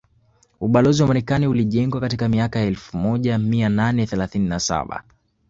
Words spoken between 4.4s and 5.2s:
na saba